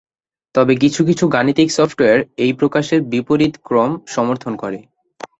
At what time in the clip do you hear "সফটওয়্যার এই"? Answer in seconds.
1.71-2.51